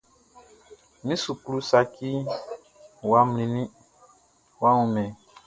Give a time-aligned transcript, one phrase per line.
[1.05, 2.09] Mi suklu saci
[3.09, 3.67] ya mlinnin,
[4.67, 5.09] a wunman?